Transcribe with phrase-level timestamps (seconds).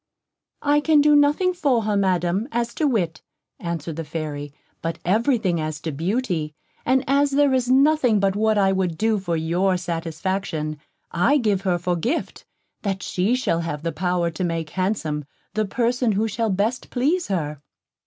[0.63, 3.21] "I can do nothing for her, Madam, as to wit,"
[3.59, 6.55] answered the Fairy, "but everything as to beauty;
[6.87, 10.79] and as there is nothing but what I would do for your satisfaction,
[11.11, 12.45] I give her for gift,
[12.81, 17.27] that she shall have the power to make handsome the person who shall best please
[17.27, 17.61] her."